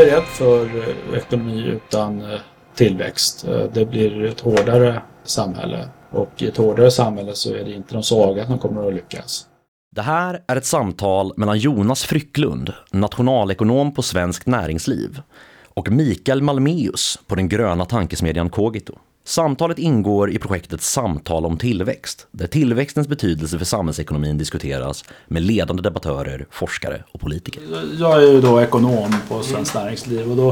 är 0.00 0.06
rädd 0.06 0.24
för 0.24 0.64
eh, 0.64 1.18
ekonomi 1.18 1.62
utan 1.62 2.32
eh, 2.32 2.40
tillväxt. 2.74 3.44
Eh, 3.48 3.64
det 3.72 3.86
blir 3.86 4.24
ett 4.24 4.40
hårdare 4.40 5.02
samhälle 5.24 5.88
och 6.10 6.42
i 6.42 6.46
ett 6.46 6.56
hårdare 6.56 6.90
samhälle 6.90 7.34
så 7.34 7.54
är 7.54 7.64
det 7.64 7.72
inte 7.72 7.94
de 7.94 8.02
svaga 8.02 8.46
som 8.46 8.58
kommer 8.58 8.88
att 8.88 8.94
lyckas. 8.94 9.46
Det 9.96 10.02
här 10.02 10.42
är 10.46 10.56
ett 10.56 10.64
samtal 10.64 11.32
mellan 11.36 11.58
Jonas 11.58 12.04
Frycklund, 12.04 12.72
nationalekonom 12.92 13.94
på 13.94 14.02
Svenskt 14.02 14.46
Näringsliv, 14.46 15.20
och 15.74 15.90
Mikael 15.90 16.42
Malmeus 16.42 17.18
på 17.26 17.34
den 17.34 17.48
gröna 17.48 17.84
tankesmedjan 17.84 18.50
Kogito. 18.50 18.94
Samtalet 19.30 19.78
ingår 19.78 20.30
i 20.30 20.38
projektet 20.38 20.82
Samtal 20.82 21.46
om 21.46 21.58
tillväxt, 21.58 22.26
där 22.30 22.46
tillväxtens 22.46 23.08
betydelse 23.08 23.58
för 23.58 23.64
samhällsekonomin 23.64 24.38
diskuteras 24.38 25.04
med 25.26 25.42
ledande 25.42 25.82
debattörer, 25.82 26.46
forskare 26.50 27.04
och 27.12 27.20
politiker. 27.20 27.62
Jag 27.98 28.22
är 28.22 28.32
ju 28.32 28.40
då 28.40 28.60
ekonom 28.60 29.14
på 29.28 29.42
Svenskt 29.42 29.74
Näringsliv 29.74 30.30
och 30.30 30.36
då, 30.36 30.50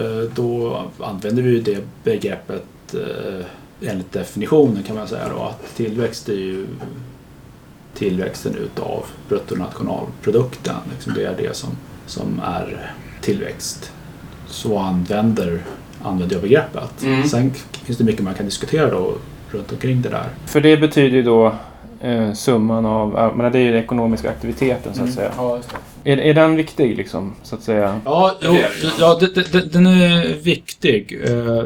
eh, 0.00 0.30
då 0.34 0.82
använder 1.00 1.42
vi 1.42 1.50
ju 1.50 1.60
det 1.60 1.84
begreppet 2.04 2.94
eh, 2.94 3.46
enligt 3.90 4.12
definitionen 4.12 4.82
kan 4.82 4.96
man 4.96 5.08
säga 5.08 5.28
då 5.28 5.42
att 5.42 5.76
tillväxt 5.76 6.28
är 6.28 6.34
ju 6.34 6.66
tillväxten 7.94 8.54
utav 8.54 9.06
bruttonationalprodukten. 9.28 10.76
Liksom 10.90 11.14
det 11.14 11.24
är 11.24 11.36
det 11.36 11.56
som, 11.56 11.70
som 12.06 12.40
är 12.44 12.94
tillväxt. 13.20 13.92
Så 14.46 14.78
använder, 14.78 15.62
använder 16.02 16.34
jag 16.36 16.42
begreppet. 16.42 17.02
Mm. 17.02 17.24
Sen 17.28 17.50
finns 17.84 17.98
det 17.98 18.04
mycket 18.04 18.22
man 18.22 18.34
kan 18.34 18.44
diskutera 18.44 18.90
då 18.90 19.14
runt 19.50 19.72
omkring 19.72 20.02
det 20.02 20.08
där. 20.08 20.26
För 20.46 20.60
det 20.60 20.76
betyder 20.76 21.16
ju 21.16 21.22
då 21.22 21.54
eh, 22.00 22.32
summan 22.32 22.86
av, 22.86 23.36
men 23.36 23.52
det 23.52 23.58
är 23.58 23.62
ju 23.62 23.72
den 23.72 23.82
ekonomiska 23.84 24.30
aktiviteten 24.30 24.94
så 24.94 25.02
att 25.04 25.12
säga. 25.12 25.32
Ja, 25.36 25.56
just 25.56 25.70
det. 25.70 26.12
Är, 26.12 26.16
är 26.16 26.34
den 26.34 26.56
viktig 26.56 26.96
liksom, 26.96 27.34
så 27.42 27.54
att 27.54 27.62
säga? 27.62 28.00
Ja, 28.04 28.36
jo, 28.40 28.56
ja 28.98 29.18
det, 29.20 29.52
det, 29.52 29.72
den 29.72 29.86
är 29.86 30.34
viktig. 30.42 31.20
Eh, 31.24 31.58
eh, 31.58 31.64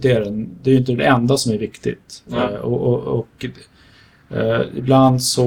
Det 0.00 0.12
är 0.12 0.20
den. 0.20 0.48
Det 0.62 0.70
är 0.70 0.72
ju 0.72 0.78
inte 0.78 0.92
det 0.92 1.04
enda 1.04 1.36
som 1.36 1.52
är 1.52 1.58
viktigt. 1.58 2.22
Ja. 2.26 2.50
Eh, 2.50 2.56
Och, 2.56 2.80
och, 2.80 3.18
och 3.18 3.46
eh, 4.36 4.60
ibland 4.76 5.22
så 5.22 5.46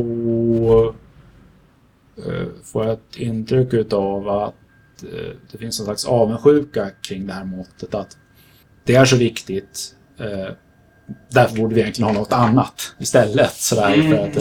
eh, 2.17 2.47
får 2.63 2.86
jag 2.86 2.94
ett 2.94 3.16
intryck 3.17 3.73
utav 3.73 4.30
att 4.30 4.53
det 5.52 5.58
finns 5.58 5.80
en 5.80 5.86
slags 5.86 6.06
avundsjuka 6.06 6.89
kring 7.08 7.28
det 7.28 7.34
här 7.34 7.45
måttet 7.45 7.95
att 7.95 8.17
det 8.92 8.97
är 8.97 9.06
så 9.06 9.16
viktigt. 9.17 9.95
eh, 10.20 10.53
Därför 11.30 11.58
borde 11.58 11.75
vi 11.75 11.81
egentligen 11.81 12.16
ha 12.16 12.22
något 12.22 12.34
annat 12.34 12.95
istället. 13.00 13.52
Sådär, 13.53 13.94
Mm. 13.94 14.09
för 14.17 14.28
att, 14.28 14.38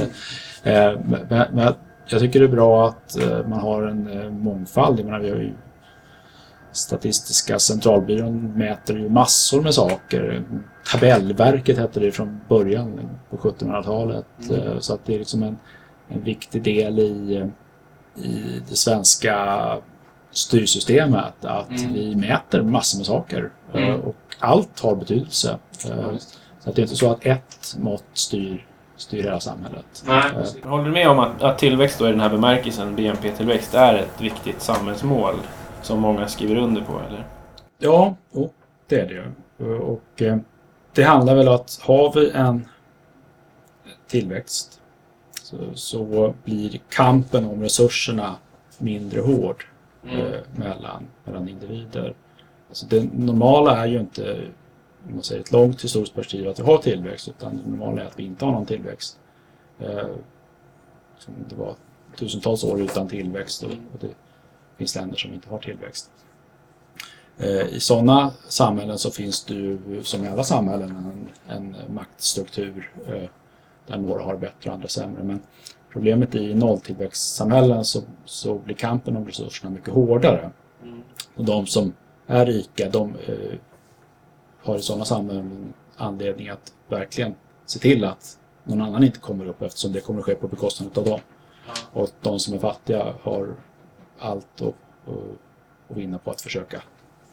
eh, 0.64 0.74
eh, 0.74 1.00
men, 1.04 1.54
men 1.54 1.74
jag 2.08 2.20
tycker 2.20 2.40
det 2.40 2.46
är 2.46 2.48
bra 2.48 2.88
att 2.88 3.16
eh, 3.22 3.46
man 3.46 3.60
har 3.60 3.82
en 3.82 4.20
eh, 4.20 4.30
mångfald. 4.30 4.98
Jag 4.98 5.06
menar, 5.06 5.18
vi 5.20 5.30
har 5.30 5.36
ju 5.36 5.52
Statistiska 6.72 7.58
centralbyrån 7.58 8.52
mäter 8.58 8.98
ju 8.98 9.08
massor 9.08 9.62
med 9.62 9.74
saker. 9.74 10.42
Tabellverket 10.92 11.78
hette 11.78 12.00
det 12.00 12.12
från 12.12 12.40
början 12.48 13.00
på 13.30 13.36
1700-talet. 13.36 14.26
Eh, 14.50 14.78
Så 14.78 14.94
att 14.94 15.06
det 15.06 15.14
är 15.14 15.18
liksom 15.18 15.42
en, 15.42 15.58
en 16.08 16.22
viktig 16.24 16.62
del 16.62 16.98
i, 16.98 17.44
i 18.16 18.60
det 18.68 18.76
svenska 18.76 19.34
styrsystemet 20.30 21.44
att 21.44 21.68
Mm. 21.70 21.92
vi 21.92 22.16
mäter 22.16 22.62
massor 22.62 22.98
med 22.98 23.06
saker. 23.06 23.50
Eh, 23.74 23.82
Mm. 23.88 24.00
Och 24.00 24.16
allt 24.38 24.80
har 24.80 24.94
betydelse. 24.96 25.58
Eh, 25.88 26.10
Så 26.62 26.70
att 26.70 26.76
det 26.76 26.80
är 26.80 26.82
inte 26.82 26.96
så 26.96 27.10
att 27.10 27.26
ett 27.26 27.76
mått 27.78 28.04
styr, 28.12 28.66
styr 28.96 29.22
hela 29.22 29.40
samhället. 29.40 30.02
Nej. 30.06 30.22
Eh, 30.64 30.70
Håller 30.70 30.84
du 30.84 30.90
med 30.90 31.08
om 31.08 31.18
att, 31.18 31.42
att 31.42 31.58
tillväxt 31.58 31.98
då 31.98 32.08
i 32.08 32.10
den 32.10 32.20
här 32.20 32.28
bemärkelsen, 32.30 32.96
BNP-tillväxt, 32.96 33.74
är 33.74 33.94
ett 33.94 34.20
viktigt 34.20 34.62
samhällsmål 34.62 35.34
som 35.82 36.00
många 36.00 36.28
skriver 36.28 36.56
under 36.56 36.80
på? 36.82 36.92
Eller? 37.08 37.26
Ja, 37.78 38.14
jo, 38.32 38.50
det 38.88 39.00
är 39.00 39.06
det 39.06 39.14
ju. 39.14 39.74
Och 39.78 40.22
eh, 40.22 40.36
det 40.94 41.02
handlar 41.02 41.34
väl 41.34 41.48
om 41.48 41.54
att 41.54 41.80
har 41.82 42.12
vi 42.14 42.30
en 42.30 42.68
tillväxt 44.08 44.80
så, 45.42 45.56
så 45.74 46.34
blir 46.44 46.80
kampen 46.88 47.44
om 47.44 47.62
resurserna 47.62 48.36
mindre 48.78 49.20
hård 49.20 49.64
mm. 50.04 50.26
Eh, 50.26 50.40
mellan, 50.56 51.06
mellan 51.24 51.48
individer. 51.48 52.14
Alltså 52.68 52.86
det 52.86 53.12
normala 53.12 53.76
är 53.76 53.86
ju 53.86 54.00
inte, 54.00 54.48
om 55.06 55.14
man 55.14 55.22
säger 55.22 55.40
ett 55.40 55.52
långt 55.52 55.84
historiskt 55.84 56.14
perspektiv, 56.14 56.48
att 56.48 56.58
vi 56.58 56.62
har 56.62 56.78
tillväxt 56.78 57.28
utan 57.28 57.56
det 57.56 57.70
normala 57.70 58.02
är 58.02 58.06
att 58.06 58.18
vi 58.18 58.24
inte 58.24 58.44
har 58.44 58.52
någon 58.52 58.66
tillväxt. 58.66 59.18
Eh, 59.78 60.08
det 61.48 61.56
var 61.56 61.74
tusentals 62.16 62.64
år 62.64 62.80
utan 62.80 63.08
tillväxt 63.08 63.62
och, 63.62 63.70
det 64.00 64.08
finns 64.76 64.94
länder 64.94 65.16
som 65.16 65.32
inte 65.34 65.50
har 65.50 65.58
tillväxt. 65.58 66.10
Eh, 67.38 67.66
I 67.66 67.80
sådana 67.80 68.30
samhällen 68.48 68.98
så 68.98 69.10
finns 69.10 69.44
det 69.44 69.54
ju, 69.54 70.02
som 70.02 70.24
i 70.24 70.28
alla 70.28 70.44
samhällen, 70.44 71.28
en, 71.48 71.56
en 71.56 71.94
maktstruktur 71.94 72.90
där 73.86 73.98
några 73.98 74.22
har 74.22 74.36
bättre 74.36 74.70
och 74.70 74.74
andra 74.74 74.88
sämre. 74.88 75.22
Men 75.22 75.40
problemet 75.92 76.34
i 76.34 76.54
nolltillväxtsamhällen 76.54 77.84
så, 77.84 78.02
så 78.24 78.54
blir 78.54 78.74
kampen 78.74 79.16
om 79.16 79.26
resurserna 79.26 79.70
mycket 79.70 79.94
hårdare. 79.94 80.50
Och 81.36 81.44
de 81.44 81.66
som 81.66 81.92
är 82.26 82.46
rika, 82.46 82.88
de 82.88 83.14
eh, 83.26 83.58
har 84.62 84.76
i 84.76 84.82
sådana 84.82 85.04
samhällen 85.04 85.72
anledning 85.96 86.48
att 86.48 86.72
verkligen 86.88 87.34
se 87.66 87.78
till 87.78 88.04
att 88.04 88.38
någon 88.64 88.80
annan 88.80 89.04
inte 89.04 89.18
kommer 89.18 89.48
upp 89.48 89.62
eftersom 89.62 89.92
det 89.92 90.00
kommer 90.00 90.20
att 90.20 90.26
ske 90.26 90.34
på 90.34 90.48
bekostnad 90.48 90.98
av 90.98 91.04
dem. 91.04 91.20
Och 91.92 92.08
de 92.20 92.38
som 92.38 92.54
är 92.54 92.58
fattiga 92.58 93.14
har 93.22 93.54
allt 94.18 94.62
att, 94.62 94.74
att 95.88 95.96
vinna 95.96 96.18
på 96.18 96.30
att 96.30 96.40
försöka 96.40 96.82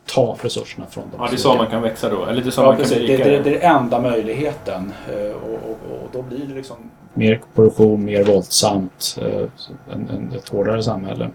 ta 0.08 0.38
resurserna 0.42 0.86
från 0.90 1.04
dem. 1.12 1.20
Ja, 1.20 1.28
det 1.30 1.36
är 1.36 1.38
så 1.38 1.56
man 1.56 1.68
kan 1.68 1.82
växa 1.82 2.10
då? 2.10 2.26
Eller 2.26 2.42
det 2.42 2.50
är 2.50 2.52
så 2.52 2.62
Ja, 2.62 2.66
man 2.66 2.78
kan 2.78 2.90
Det, 2.90 3.00
det, 3.08 3.18
det 3.18 3.36
är 3.36 3.44
den 3.44 3.62
enda 3.78 4.02
möjligheten. 4.02 4.94
Eh, 5.12 5.32
Och, 5.36 5.54
och, 5.54 5.92
och 5.94 6.10
då 6.14 6.22
blir 6.22 6.46
det 6.48 6.54
liksom 6.54 6.78
mer 7.14 7.42
korruption, 7.56 8.06
mer 8.06 8.24
våldsamt, 8.24 9.18
eh, 9.22 9.48
en, 9.94 10.10
en, 10.10 10.32
ett 10.36 10.50
hårdare 10.50 10.84
samhälle. 10.84 11.30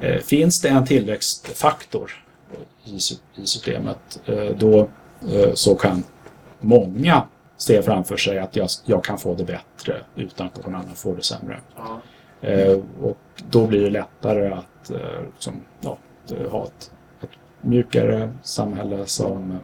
Eh, 0.00 0.16
Finns 0.18 0.60
det 0.60 0.68
en 0.68 0.86
tillväxtfaktor 0.86 2.24
i, 2.84 2.96
i 3.42 3.46
systemet, 3.46 4.20
då 4.56 4.88
så 5.54 5.74
kan 5.74 6.02
många 6.60 7.22
se 7.56 7.82
framför 7.82 8.16
sig 8.16 8.38
att 8.38 8.56
jag, 8.56 8.68
jag 8.84 9.04
kan 9.04 9.18
få 9.18 9.34
det 9.34 9.44
bättre 9.44 9.96
utan 10.16 10.46
att 10.46 10.64
någon 10.64 10.74
annan 10.74 10.94
får 10.94 11.16
det 11.16 11.22
sämre. 11.22 11.58
Ja. 11.76 12.00
Och 13.02 13.18
då 13.50 13.66
blir 13.66 13.84
det 13.84 13.90
lättare 13.90 14.48
att 14.52 14.90
liksom, 15.34 15.60
ja, 15.80 15.98
ha 16.50 16.64
ett 16.64 16.90
mjukare 17.60 18.30
samhälle 18.42 19.06
som 19.06 19.58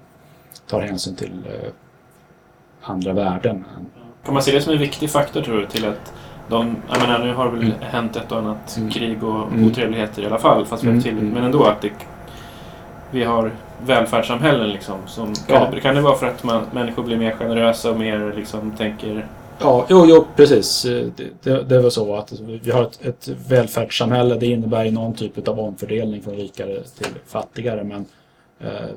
tar 0.66 0.80
hänsyn 0.80 1.16
till 1.16 1.42
eh, 1.46 1.68
andra 2.82 3.12
värden. 3.12 3.64
Kan 4.24 4.34
man 4.34 4.42
se 4.42 4.52
det 4.52 4.60
som 4.60 4.72
en 4.72 4.78
viktig 4.78 5.10
faktor 5.10 5.42
tror 5.42 5.56
du 5.58 5.66
till 5.66 5.84
att 5.84 6.12
de, 6.48 6.76
jag 6.90 7.00
menar 7.00 7.18
nu 7.18 7.34
har 7.34 7.48
väl 7.50 7.62
Mm. 7.62 7.72
hänt 7.80 8.16
ett 8.16 8.32
och 8.32 8.38
annat 8.38 8.76
Mm. 8.76 8.90
krig 8.90 9.24
och 9.24 9.52
Mm. 9.52 9.66
otrevligheter 9.66 10.22
i 10.22 10.26
alla 10.26 10.38
fall, 10.38 10.66
fast 10.66 10.82
vi 10.82 10.86
har 10.86 10.92
Mm. 10.92 11.02
till, 11.02 11.18
Mm. 11.18 11.28
men 11.30 11.44
ändå 11.44 11.64
att 11.64 11.80
det, 11.80 11.90
vi 13.10 13.24
har 13.24 13.50
välfärdssamhällen 13.86 14.70
liksom. 14.70 14.96
Som, 15.06 15.34
kan, 15.34 15.62
Ja. 15.62 15.68
det, 15.72 15.80
kan 15.80 15.94
det 15.94 16.00
vara 16.00 16.14
för 16.16 16.26
att 16.26 16.44
man, 16.44 16.62
människor 16.72 17.02
blir 17.02 17.16
mer 17.16 17.32
generösa 17.32 17.90
och 17.90 17.98
mer 17.98 18.32
liksom 18.36 18.70
tänker... 18.70 19.26
Ja, 19.60 19.86
jo, 19.90 20.06
jo 20.08 20.24
precis. 20.36 20.82
Det, 20.82 21.12
det, 21.42 21.62
det 21.62 21.80
var 21.80 21.90
så 21.90 22.16
att 22.16 22.32
vi 22.40 22.70
har 22.70 22.82
ett, 22.82 23.04
ett 23.06 23.28
välfärdssamhälle. 23.48 24.34
Det 24.34 24.46
innebär 24.46 24.84
ju 24.84 24.90
någon 24.90 25.14
typ 25.14 25.48
av 25.48 25.60
omfördelning 25.60 26.22
från 26.22 26.34
rikare 26.34 26.82
till 26.82 27.06
fattigare. 27.26 27.84
Men 27.84 28.04
eh, 28.60 28.88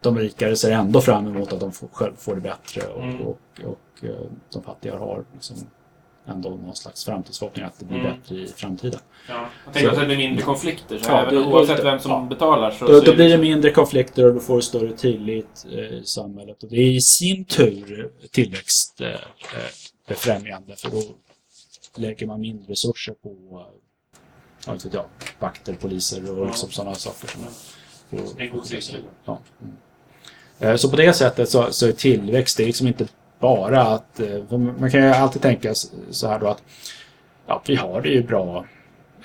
de 0.00 0.18
rikare 0.18 0.56
ser 0.56 0.70
ändå 0.72 1.00
fram 1.00 1.26
emot 1.26 1.52
att 1.52 1.60
de 1.60 1.72
får, 1.72 1.88
själv 1.92 2.12
får 2.16 2.34
det 2.34 2.40
bättre. 2.40 2.82
Och, 2.94 3.02
Mm. 3.02 3.20
och, 3.20 3.38
och 3.64 4.04
eh, 4.04 4.10
de 4.52 4.62
fattiga 4.62 4.98
har 4.98 5.24
liksom 5.34 5.56
ändå 6.26 6.50
någon 6.50 6.76
slags 6.76 7.04
framtidsförhoppning 7.04 7.64
att 7.64 7.78
det 7.78 7.84
blir 7.84 7.98
Mm. 7.98 8.12
bättre 8.12 8.34
i 8.36 8.46
framtiden. 8.46 9.00
Ja. 9.28 9.48
Jag 9.64 9.74
tänker 9.74 9.88
Så- 9.90 9.94
att 9.94 10.00
det 10.00 10.06
blir 10.06 10.16
mindre 10.16 10.42
konflikter. 10.42 10.98
Så 10.98 11.04
Ja, 11.10 11.20
även 11.22 11.34
det- 11.34 11.40
oavsett 11.46 11.76
det- 11.76 11.82
vem 11.82 11.98
som 11.98 12.10
ja. 12.10 12.26
betalar 12.28 12.70
så... 12.70 12.86
Då, 12.86 13.00
så 13.00 13.06
då 13.06 13.14
blir 13.14 13.28
det 13.28 13.38
mindre 13.38 13.70
konflikter 13.70 14.26
och 14.26 14.34
du 14.34 14.40
får 14.40 14.60
större 14.60 14.92
tillit 14.96 15.66
eh, 15.72 15.78
i 15.78 16.02
samhället. 16.04 16.62
Och 16.62 16.68
det 16.68 16.76
är 16.76 16.90
i 16.92 17.00
sin 17.00 17.44
tur 17.44 18.10
tillväxtbefrämjande 18.30 20.76
för 20.76 20.90
då 20.90 21.02
lägger 21.96 22.26
man 22.26 22.40
mindre 22.40 22.72
resurser 22.72 23.14
på 23.22 23.28
eh, 23.28 23.34
ja, 24.66 24.72
inte 24.72 24.84
vet 24.88 24.94
jag, 24.94 25.04
vakter, 25.38 25.74
poliser 25.74 26.30
och 26.32 26.38
Ja. 26.38 26.44
liksom 26.46 26.70
sådana 26.70 26.94
saker. 26.94 27.28
Som, 27.28 27.40
och- 28.18 28.40
En 28.40 28.50
god 28.50 28.66
cirkel. 28.66 29.00
ja. 29.24 29.38
mm. 29.62 29.74
Eh, 30.58 30.76
Så 30.76 30.90
på 30.90 30.96
det 30.96 31.12
sättet 31.12 31.48
så, 31.50 31.72
så 31.72 31.86
är 31.88 31.92
tillväxt 31.92 32.56
det 32.56 32.62
är 32.62 32.66
liksom 32.66 32.86
inte 32.86 33.06
bara 33.42 33.82
att... 33.82 34.20
eh, 34.20 34.58
Man 34.58 34.90
kan 34.90 35.00
ju 35.02 35.06
alltid 35.08 35.42
tänka 35.42 35.74
så 36.10 36.28
här 36.28 36.38
då 36.38 36.46
att 36.46 36.62
ja, 37.46 37.62
vi 37.66 37.76
har 37.76 38.00
det 38.02 38.08
ju 38.08 38.22
bra 38.22 38.64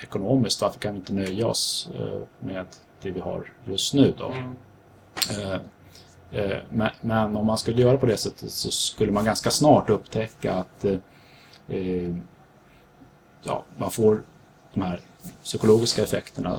ekonomiskt. 0.00 0.62
Varför 0.62 0.80
kan 0.80 0.92
vi 0.92 0.98
inte 0.98 1.12
nöja 1.12 1.46
oss 1.46 1.88
eh, 1.98 2.20
med 2.46 2.66
det 3.02 3.10
vi 3.10 3.20
har 3.20 3.52
just 3.64 3.94
nu 3.94 4.14
då? 4.18 4.32
Mm. 4.32 4.54
Eh, 6.32 6.56
Men, 7.00 7.36
om 7.36 7.46
man 7.46 7.58
skulle 7.58 7.82
göra 7.82 7.98
på 7.98 8.06
det 8.06 8.16
sättet 8.16 8.50
så 8.50 8.70
skulle 8.70 9.12
man 9.12 9.24
ganska 9.24 9.50
snart 9.50 9.90
upptäcka 9.90 10.54
att 10.54 10.84
ja, 13.42 13.64
man 13.76 13.90
får 13.90 14.22
de 14.74 14.82
här 14.82 15.00
psykologiska 15.42 16.02
effekterna 16.02 16.58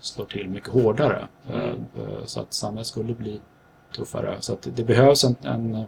slår 0.00 0.24
till 0.24 0.48
mycket 0.48 0.68
hårdare. 0.68 1.28
Mm. 1.52 1.84
Så 2.24 2.40
att 2.40 2.52
samhället 2.54 2.86
skulle 2.86 3.14
bli 3.14 3.40
tuffare. 3.96 4.36
Så 4.40 4.52
att 4.52 4.68
det 4.76 4.84
behövs 4.84 5.24
en, 5.24 5.36
en, 5.42 5.84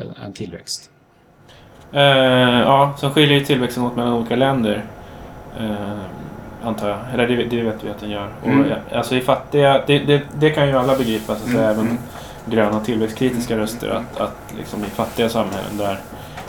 en, 0.00 0.14
en 0.24 0.32
tillväxt. 0.32 0.90
Eh, 1.92 2.02
ja, 2.60 2.94
som 2.96 3.10
skiljer 3.10 3.38
ju 3.38 3.44
tillväxten 3.44 3.82
åt 3.82 3.96
mellan 3.96 4.12
olika 4.12 4.36
länder. 4.36 4.84
Eh, 5.60 5.68
antar 6.64 6.88
jag. 6.88 6.98
Eller 7.14 7.26
det, 7.28 7.36
det 7.44 7.62
vet 7.62 7.84
vi 7.84 7.90
att 7.90 8.00
den 8.00 8.10
gör. 8.10 8.28
Mm. 8.44 8.60
Och, 8.60 8.66
ja, 8.70 8.96
alltså 8.98 9.14
i 9.14 9.20
fattiga, 9.20 9.82
det, 9.86 9.98
det, 9.98 10.22
det 10.38 10.50
kan 10.50 10.68
ju 10.68 10.76
alla 10.78 10.96
begripa, 10.96 11.34
så 11.34 11.44
att 11.44 11.50
säga, 11.52 11.70
Mm. 11.70 11.86
även 11.86 11.98
gröna 12.46 12.80
tillväxtkritiska 12.80 13.58
röster. 13.58 13.88
Att, 13.90 14.20
att 14.20 14.36
liksom 14.58 14.80
i 14.84 14.86
fattiga 14.86 15.28
samhällen 15.28 15.76
där 15.78 16.00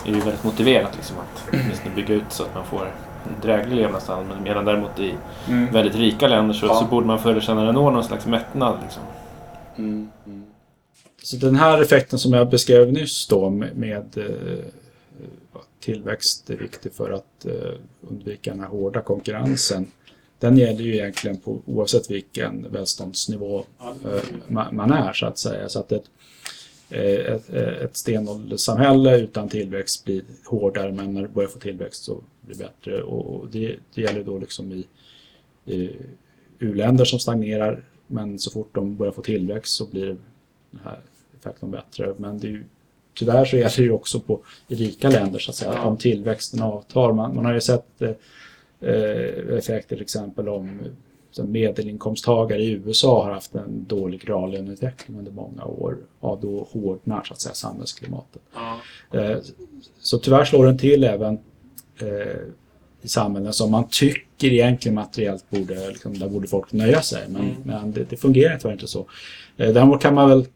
är 0.06 0.12
det 0.12 0.18
väldigt 0.20 0.44
motiverat 0.44 0.96
liksom, 0.96 1.16
att 1.18 1.48
åtminstone 1.52 1.94
bygga 1.94 2.14
ut 2.14 2.24
så 2.28 2.42
att 2.42 2.54
man 2.54 2.64
får 2.64 2.84
en 2.86 3.40
dräglig 3.42 3.76
levnadsstandard. 3.76 4.26
Men 4.34 4.42
Medan 4.42 4.64
däremot 4.64 4.98
i 4.98 5.14
väldigt 5.72 5.94
rika 5.96 6.28
länder 6.28 6.54
så, 6.54 6.66
Ja. 6.66 6.74
så 6.74 6.84
borde 6.84 7.06
man 7.06 7.18
förr 7.18 7.30
eller 7.30 7.40
senare 7.40 7.72
nå 7.72 7.90
någon 7.90 8.04
slags 8.04 8.26
mättnad. 8.26 8.74
Liksom. 8.82 9.02
Så 11.28 11.36
den 11.36 11.56
här 11.56 11.82
effekten 11.82 12.18
som 12.18 12.32
jag 12.32 12.50
beskrev 12.50 12.92
nyss 12.92 13.26
då 13.26 13.50
med, 13.50 13.76
med 13.76 13.98
att 13.98 14.16
tillväxt 15.80 16.50
är 16.50 16.56
viktig 16.56 16.92
för 16.92 17.10
att 17.10 17.44
eh, 17.46 17.74
undvika 18.00 18.50
den 18.50 18.60
här 18.60 18.68
hårda 18.68 19.00
konkurrensen. 19.00 19.86
Den 20.38 20.56
gäller 20.56 20.80
ju 20.80 20.94
egentligen 20.94 21.36
på, 21.36 21.62
oavsett 21.66 22.10
vilken 22.10 22.72
välståndsnivå 22.72 23.64
eh, 23.78 24.70
man 24.72 24.92
är 24.92 25.12
så 25.12 25.26
att 25.26 25.38
säga. 25.38 25.68
Så 25.68 25.78
att 25.80 25.92
ett, 25.92 26.04
ett, 26.90 27.50
ett 27.50 27.96
stenålderssamhälle 27.96 29.18
utan 29.18 29.48
tillväxt 29.48 30.04
blir 30.04 30.22
hårdare 30.46 30.92
men 30.92 31.14
när 31.14 31.22
det 31.22 31.28
börjar 31.28 31.48
få 31.48 31.58
tillväxt 31.58 32.04
så 32.04 32.20
blir 32.40 32.56
det 32.56 32.64
bättre. 32.64 33.02
Och 33.02 33.48
det, 33.50 33.76
det 33.94 34.02
gäller 34.02 34.24
då 34.24 34.38
liksom 34.38 34.72
i, 34.72 34.86
i 35.74 35.90
u-länder 36.58 37.04
som 37.04 37.18
stagnerar 37.18 37.84
men 38.06 38.38
så 38.38 38.50
fort 38.50 38.74
de 38.74 38.96
börjar 38.96 39.12
få 39.12 39.22
tillväxt 39.22 39.76
så 39.76 39.86
blir 39.86 40.06
det 40.70 40.78
här 40.84 41.00
effekten 41.40 41.70
bättre. 41.70 42.14
Men 42.16 42.38
det 42.38 42.46
är 42.46 42.50
ju, 42.50 42.64
tyvärr 43.14 43.44
så 43.44 43.56
gäller 43.56 43.76
det 43.76 43.82
ju 43.82 43.90
också 43.92 44.20
på 44.20 44.40
i 44.68 44.74
rika 44.74 45.08
länder 45.10 45.38
så 45.38 45.50
att 45.50 45.54
säga, 45.56 45.72
Ja. 45.74 45.82
om 45.84 45.96
tillväxten 45.96 46.62
avtar. 46.62 47.12
Man, 47.12 47.34
man 47.36 47.44
har 47.44 47.54
ju 47.54 47.60
sett 47.60 48.02
eh, 48.02 48.10
eh, 48.80 49.56
effekter 49.58 49.88
till 49.96 50.02
exempel 50.02 50.48
om 50.48 50.78
medelinkomsttagare 51.42 52.62
i 52.62 52.70
USA 52.70 53.24
har 53.24 53.32
haft 53.32 53.54
en 53.54 53.84
dålig 53.88 54.28
reallöneutveckling 54.28 55.18
under 55.18 55.32
många 55.32 55.64
år. 55.64 55.96
Ja, 56.20 56.38
då 56.42 56.68
hårdnar 56.72 57.22
så 57.24 57.32
att 57.32 57.40
säga 57.40 57.54
samhällsklimatet. 57.54 58.42
Eh, 59.12 59.36
Så 60.00 60.18
tyvärr 60.18 60.44
slår 60.44 60.66
den 60.66 60.78
till 60.78 61.04
även 61.04 61.38
eh, 62.00 62.36
i 63.02 63.08
samhällen 63.08 63.52
som 63.52 63.70
man 63.70 63.84
tycker 63.90 64.52
egentligen 64.52 64.94
materiellt 64.94 65.50
borde, 65.50 65.88
liksom, 65.88 66.18
där 66.18 66.28
borde 66.28 66.48
folk 66.48 66.72
nöja 66.72 67.02
sig. 67.02 67.22
Men, 67.28 67.42
Mm. 67.42 67.54
men 67.64 67.92
det, 67.92 68.04
det 68.10 68.16
fungerar 68.16 68.58
tyvärr 68.58 68.72
inte 68.72 68.86
så. 68.86 69.06
Eh, 69.56 69.72
Däremot 69.72 70.02
kan 70.02 70.14
man 70.14 70.28
väl 70.28 70.46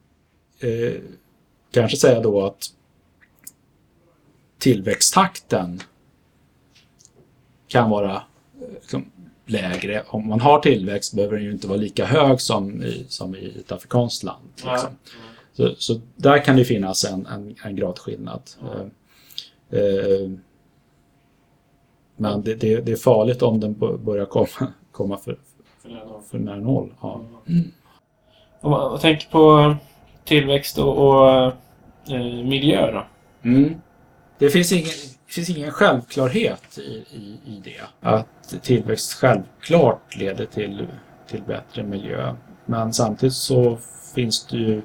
eh, 0.62 1.00
kanske 1.70 1.96
säga 1.96 2.20
då 2.20 2.46
att 2.46 2.66
tillväxttakten 4.58 5.80
kan 7.68 7.90
vara 7.90 8.14
eh, 8.14 8.72
liksom, 8.74 9.10
lägre. 9.46 10.04
Om 10.08 10.28
man 10.28 10.40
har 10.40 10.58
tillväxt 10.58 11.14
behöver 11.14 11.36
den 11.36 11.44
ju 11.44 11.52
inte 11.52 11.68
vara 11.68 11.78
lika 11.78 12.04
hög 12.04 12.40
som 12.40 12.82
i, 12.82 13.06
som 13.08 13.34
i 13.34 13.58
ett 13.58 13.72
afrikanskt 13.72 14.22
land. 14.22 14.48
Liksom. 14.56 14.90
Så, 15.52 15.74
så 15.78 16.00
där 16.16 16.44
kan 16.44 16.56
det 16.56 16.64
finnas 16.64 17.04
en, 17.04 17.26
en, 17.26 17.56
en 17.64 17.76
gradskillnad. 17.76 18.42
Eh, 18.62 19.80
eh, 19.80 20.30
men 22.16 22.42
det, 22.42 22.54
det, 22.54 22.80
det 22.80 22.92
är 22.92 22.96
farligt 22.96 23.42
om 23.42 23.60
den 23.60 23.74
bör- 23.74 23.96
börjar 23.96 24.26
komma, 24.26 24.72
komma 24.92 25.18
för, 25.18 25.38
för 26.30 26.38
nära 26.38 26.56
noll. 26.56 26.94
Ja. 27.00 27.24
Man 27.44 27.72
om 28.60 28.70
man 28.70 28.98
tänker 28.98 29.28
på 29.30 29.76
tillväxt 30.24 30.78
och, 30.78 31.08
och 31.08 31.44
eh, 32.08 32.44
miljö 32.44 32.92
då? 32.92 33.06
Mm. 33.48 33.74
Det 34.38 34.50
finns 34.50 34.72
ingen, 34.72 34.92
finns 35.26 35.50
ingen 35.50 35.70
självklarhet 35.70 36.78
i, 36.78 37.04
i, 37.16 37.38
i 37.46 37.60
det. 37.64 37.80
Att 38.00 38.62
tillväxt 38.62 39.12
självklart 39.12 40.16
leder 40.16 40.46
till, 40.46 40.86
till 41.26 41.42
bättre 41.42 41.82
miljö. 41.82 42.34
Men 42.64 42.92
samtidigt 42.92 43.34
så 43.34 43.78
finns 44.14 44.46
det 44.46 44.56
ju 44.56 44.82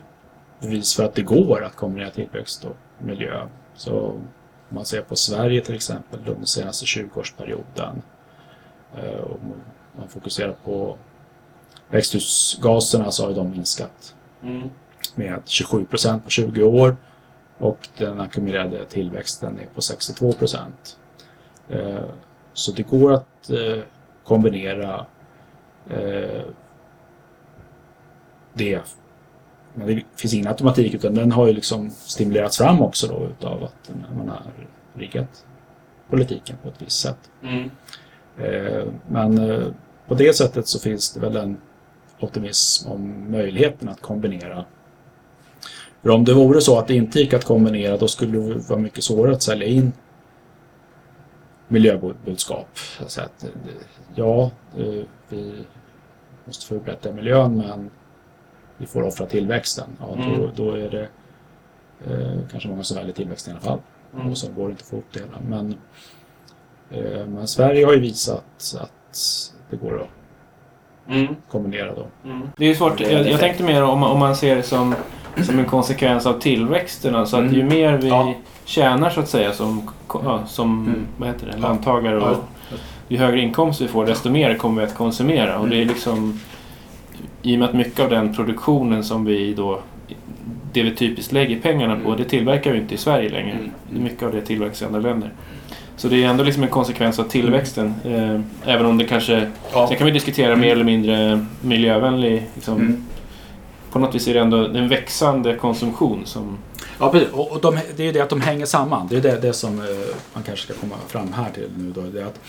bevis 0.60 0.96
för 0.96 1.04
att 1.04 1.16
det 1.16 1.22
går 1.22 1.64
att 1.64 1.76
kombinera 1.76 2.10
tillväxt 2.10 2.66
och 2.66 2.76
miljö. 3.00 3.48
Så 3.76 4.00
om 4.00 4.28
man 4.70 4.86
ser 4.86 5.02
på 5.02 5.16
Sverige 5.16 5.62
till 5.62 5.76
exempel 5.76 6.20
under 6.28 6.46
senaste 6.46 6.86
20-årsperioden 6.86 8.02
eh, 8.98 9.20
och 9.20 9.40
man 9.98 10.08
fokuserar 10.10 10.56
på 10.64 10.98
växthusgaserna 11.90 13.12
så 13.12 13.24
har 13.24 13.30
ju 13.30 13.36
de 13.36 13.52
minskat 13.52 14.16
med 15.16 15.42
27 15.46 15.86
procent 15.86 16.24
på 16.24 16.30
20 16.30 16.64
år 16.64 16.98
och 17.58 17.88
den 17.98 18.20
ackumulerade 18.22 18.86
tillväxten 18.86 19.60
är 19.60 19.66
på 19.76 19.82
62 19.82 20.32
procent. 20.34 20.98
Eh, 21.70 22.04
Så 22.54 22.72
det 22.72 22.84
går 22.84 23.14
att 23.14 23.50
eh, 23.50 23.84
kombinera 24.24 25.06
eh, 25.90 26.42
det. 28.54 28.82
Men 29.74 29.88
det 29.88 30.04
finns 30.16 30.34
ingen 30.34 30.48
automatik 30.48 30.94
utan 30.94 31.14
den 31.16 31.32
har 31.32 31.48
ju 31.48 31.54
liksom 31.54 31.90
stimulerats 31.90 32.58
fram 32.58 32.82
också 32.82 33.08
då 33.08 33.26
utav 33.28 33.64
att 33.64 33.92
man 34.18 34.30
har 34.30 34.42
riggat 34.94 35.46
politiken 36.10 36.56
på 36.64 36.70
ett 36.70 36.82
visst 36.82 37.00
sätt. 37.00 37.32
Eh, 38.38 38.84
Men 39.10 39.40
på 40.08 40.14
det 40.14 40.36
sättet 40.36 40.68
så 40.68 40.80
finns 40.80 41.14
det 41.14 41.20
väl 41.20 41.36
en 41.36 41.58
optimism 42.20 42.92
om 42.92 43.32
möjligheten 43.32 43.90
att 43.90 44.02
kombinera. 44.02 44.66
För 46.08 46.14
om 46.14 46.26
det 46.26 46.34
vore 46.34 46.62
så 46.62 46.80
att 46.80 46.88
det 46.88 46.96
inte 46.96 47.20
gick 47.20 47.34
att 47.34 47.46
kombinera 47.46 47.98
då 47.98 48.08
skulle 48.08 48.38
det 48.40 48.70
vara 48.70 48.80
mycket 48.80 49.04
svårare 49.04 49.34
att 49.36 49.42
sälja 49.42 49.68
in 49.68 49.92
miljöbudskap. 51.68 52.68
Så 53.08 53.22
att, 53.22 53.44
eh, 53.44 53.50
ja, 54.16 54.52
eh, 54.78 55.04
vi 55.30 55.54
måste 56.46 56.66
förbättra 56.66 57.14
miljön 57.14 57.58
men 57.58 57.90
vi 58.78 58.86
får 58.86 59.02
offra 59.04 59.26
tillväxten. 59.26 59.90
Ja, 60.00 60.06
då, 60.18 60.24
Mm. 60.24 60.50
då 60.56 60.72
är 60.72 60.90
det 60.90 61.08
eh, 62.14 62.40
kanske 62.52 62.70
många 62.70 62.84
som 62.84 62.98
väljer 62.98 63.14
tillväxten 63.14 63.54
i 63.54 63.58
alla 63.58 63.66
fall. 63.66 63.80
Mm. 64.16 64.32
Och 64.32 64.38
så 64.38 64.52
går 64.52 64.64
det 64.68 64.72
inte 64.72 64.82
att 64.84 64.88
få 64.90 64.96
ihop 64.96 65.06
det 65.14 65.20
hela. 65.20 65.38
Men, 65.50 65.76
eh, 66.92 67.26
men 67.28 67.48
Sverige 67.48 67.86
har 67.86 67.94
ju 67.94 68.00
visat 68.00 68.44
att 68.80 69.18
det 69.70 69.76
går 69.76 70.02
att 70.02 70.08
Mm. 71.10 71.36
kombinera 71.50 71.96
då. 71.96 72.06
Mm. 72.30 72.50
Det 72.58 72.66
är 72.66 72.74
svårt. 72.76 73.00
Jag, 73.00 73.28
jag 73.30 73.40
tänkte 73.40 73.64
mer 73.64 73.84
om, 73.84 74.04
om 74.04 74.20
man 74.20 74.36
ser 74.36 74.56
det 74.56 74.64
som, 74.64 74.96
som 75.44 75.60
en 75.60 75.66
konsekvens 75.66 76.26
av 76.26 76.40
tillväxten. 76.40 77.16
Alltså 77.16 77.36
att 77.38 77.44
Mm. 77.44 77.56
ju 77.56 77.64
mer 77.64 77.98
vi 77.98 78.08
Ja. 78.08 78.34
tjänar 78.66 79.10
så 79.10 79.20
att 79.20 79.30
säga 79.30 79.54
som, 79.54 79.90
ja, 80.14 80.44
som 80.48 80.88
Mm. 80.88 81.00
vad 81.18 81.30
heter 81.30 81.46
det, 81.46 81.54
Ja. 81.62 81.68
lantagare 81.68 82.18
och 82.22 82.38
ju 83.08 83.18
högre 83.18 83.40
inkomst 83.42 83.82
vi 83.82 83.88
får 83.88 84.06
desto 84.06 84.30
mer 84.30 84.56
kommer 84.56 84.82
vi 84.82 84.88
att 84.88 84.96
konsumera. 84.96 85.60
Och 85.60 85.70
det 85.70 85.76
är 85.76 85.82
Mm. 85.82 85.94
liksom 85.94 86.40
i 87.42 87.56
och 87.56 87.60
med 87.60 87.68
att 87.70 87.76
mycket 87.76 88.00
av 88.00 88.10
den 88.10 88.36
produktionen 88.36 89.04
som 89.04 89.26
vi 89.26 89.54
då 89.54 89.80
det 90.74 90.84
vi 90.84 90.96
typiskt 90.96 91.32
lägger 91.32 91.60
pengarna 91.60 91.96
på, 91.96 92.08
Mm. 92.10 92.18
det 92.18 92.24
tillverkar 92.30 92.72
vi 92.72 92.78
inte 92.78 92.94
i 92.94 92.98
Sverige 92.98 93.30
längre. 93.30 93.52
Mm. 93.52 94.04
Mycket 94.04 94.24
av 94.24 94.32
det 94.32 94.42
tillverkas 94.42 94.82
i 94.82 94.86
andra 94.86 95.00
länder. 95.00 95.30
Så 95.98 96.08
det 96.08 96.24
är 96.24 96.28
ändå 96.30 96.44
liksom 96.44 96.64
en 96.64 96.70
konsekvens 96.70 97.20
av 97.20 97.24
tillväxten. 97.24 97.94
Eh, 98.06 98.72
även 98.74 98.86
om 98.86 98.98
det 98.98 99.04
kanske... 99.06 99.48
Ja. 99.74 99.88
Sen 99.88 99.98
kan 99.98 100.06
vi 100.06 100.12
diskutera 100.12 100.56
mer 100.56 100.72
eller 100.72 100.84
mindre 100.84 101.46
miljövänlig... 101.62 102.44
Liksom, 102.56 102.76
Mm. 102.76 103.04
På 103.92 104.00
något 104.00 104.16
vis 104.16 104.28
är 104.28 104.34
det 104.34 104.40
ändå 104.40 104.58
en 104.58 104.88
växande 104.88 105.56
konsumtion 105.56 106.26
som... 106.26 106.58
Ja, 107.00 107.12
precis. 107.12 107.30
Och, 107.34 107.62
de, 107.62 107.80
det 107.96 108.04
är 108.04 108.08
ju 108.08 108.12
det 108.12 108.22
att 108.22 108.30
de 108.30 108.42
hänger 108.42 108.66
samman. 108.66 109.08
Det 109.08 109.18
är 109.18 109.22
det, 109.22 109.40
det 109.42 109.54
som 109.54 109.80
eh, 109.80 109.86
man 110.34 110.44
kanske 110.44 110.66
ska 110.66 110.82
komma 110.82 110.96
fram 111.08 111.34
här 111.34 111.52
till 111.52 111.70
nu 111.78 111.92
då. 111.92 112.02
Det 112.02 112.22
är 112.22 112.26
att, 112.26 112.40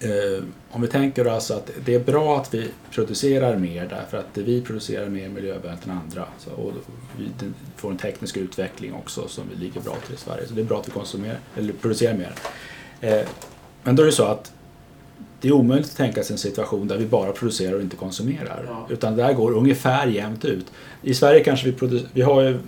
eh, 0.00 0.44
om 0.70 0.82
vi 0.82 0.88
tänker 0.88 1.24
alltså 1.24 1.54
att 1.54 1.70
det 1.84 1.94
är 1.94 2.00
bra 2.00 2.36
att 2.36 2.54
vi 2.54 2.68
producerar 2.90 3.56
mer 3.56 3.86
därför 3.90 4.18
att 4.18 4.26
vi 4.34 4.62
producerar 4.62 5.08
mer 5.08 5.28
miljövänligt 5.28 5.86
än 5.86 5.90
andra. 5.90 6.24
Så, 6.38 6.50
och 6.50 6.72
vi 7.18 7.28
får 7.76 7.90
en 7.90 7.96
teknisk 7.96 8.36
utveckling 8.36 8.94
också 8.94 9.28
som 9.28 9.44
vi 9.50 9.64
ligger 9.64 9.80
bra 9.80 9.94
till 10.06 10.14
i 10.14 10.18
Sverige. 10.18 10.46
Så 10.48 10.54
det 10.54 10.60
är 10.60 10.64
bra 10.64 10.80
att 10.80 10.88
vi 10.88 10.92
konsumerar, 10.92 11.38
eller 11.56 11.72
producerar 11.72 12.14
mer. 12.14 12.32
Eh, 13.00 13.26
men 13.82 13.96
då 13.96 14.02
är 14.02 14.06
det 14.06 14.12
så 14.12 14.24
att 14.24 14.52
det 15.40 15.48
är 15.48 15.52
omöjligt 15.52 15.90
att 15.90 15.96
tänka 15.96 16.22
sig 16.22 16.34
en 16.34 16.38
situation 16.38 16.88
där 16.88 16.96
vi 16.98 17.06
bara 17.06 17.32
producerar 17.32 17.74
och 17.74 17.80
inte 17.80 17.96
konsumerar. 17.96 18.64
Ja. 18.68 18.86
Utan 18.90 19.16
det 19.16 19.22
där 19.22 19.32
går 19.32 19.52
ungefär 19.52 20.06
jämnt 20.06 20.44
ut. 20.44 20.66
I 21.02 21.14
Sverige 21.14 21.44
kanske 21.44 21.70
vi 21.70 22.04
vi 22.12 22.22
har 22.22 22.42
ju 22.42 22.58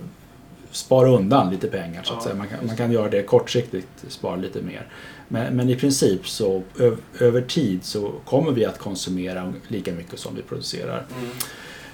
spara 0.71 1.09
undan 1.09 1.49
lite 1.51 1.67
pengar 1.67 2.03
så 2.03 2.13
att 2.13 2.19
Ja, 2.19 2.23
säga. 2.23 2.35
Man 2.35 2.47
kan, 2.47 2.57
man 2.67 2.75
kan 2.77 2.91
göra 2.91 3.09
det 3.09 3.23
kortsiktigt, 3.23 3.87
spara 4.07 4.35
lite 4.35 4.61
mer. 4.61 4.87
Men, 5.27 5.55
men 5.55 5.69
i 5.69 5.75
princip 5.75 6.27
så 6.27 6.63
ö, 6.79 6.95
över 7.19 7.41
tid 7.41 7.83
så 7.83 8.11
kommer 8.25 8.51
vi 8.51 8.65
att 8.65 8.77
konsumera 8.77 9.53
lika 9.67 9.91
mycket 9.91 10.19
som 10.19 10.35
vi 10.35 10.41
producerar. 10.41 11.05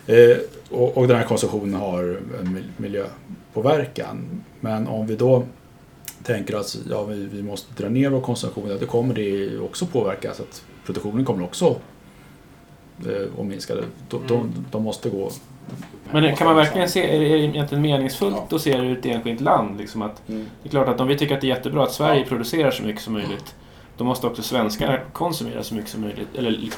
Eh, 0.08 0.38
och, 0.70 0.98
och 0.98 1.08
den 1.08 1.18
här 1.18 1.24
konsumtionen 1.26 1.74
har 1.74 2.04
en 2.42 2.54
mil- 2.54 2.72
miljöpåverkan. 2.78 4.44
Men 4.60 4.88
om 4.88 5.08
vi 5.08 5.16
då 5.16 5.44
tänker 6.26 6.56
att 6.56 6.78
ja, 6.90 7.04
vi, 7.04 7.26
vi 7.26 7.44
måste 7.44 7.84
dra 7.84 7.90
ner 7.90 8.10
vår 8.10 8.22
konsumtion, 8.22 8.70
ja, 8.70 8.78
då 8.80 8.86
kommer 8.86 9.14
det 9.14 9.60
också 9.60 9.86
påverka 9.86 10.34
så 10.34 10.44
att 10.44 10.66
produktionen 10.86 11.26
kommer 11.26 11.44
också 11.44 11.76
eh, 13.06 13.38
och 13.38 13.46
minska 13.46 13.76
det. 13.76 13.84
De, 14.10 14.22
de, 14.28 14.66
de 14.72 14.84
måste 14.84 15.10
gå 15.10 15.32
Men 16.12 16.36
kan 16.36 16.48
man 16.48 16.56
verkligen 16.56 16.90
se, 16.90 17.16
är 17.16 17.20
det 17.20 17.26
egentligen 17.26 17.82
meningsfullt 17.82 18.54
att 18.54 18.62
se 18.62 18.78
det 18.78 18.88
ur 18.88 18.98
ett 18.98 19.06
enskilt 19.06 19.42
land? 19.42 19.78
Liksom 19.78 20.02
att, 20.02 20.22
Mm. 20.28 20.46
Det 20.64 20.70
är 20.70 20.72
klart 20.72 20.88
att 20.88 21.00
om 21.00 21.08
vi 21.08 21.18
tycker 21.18 21.36
att 21.36 21.42
det 21.42 21.48
är 21.48 21.56
jättebra 21.56 21.84
att 21.84 21.92
Sverige 21.92 22.26
producerar 22.26 22.72
så 22.72 22.84
mycket 22.84 23.02
som 23.02 23.14
möjligt, 23.14 23.56
då 23.98 24.04
måste 24.04 24.28
också 24.28 24.42
svenskarna 24.42 25.00
konsumera 25.14 25.64
så 25.64 25.76
mycket 25.76 25.90
som 25.90 26.02
möjligt. 26.02 26.36
Eller, 26.36 26.70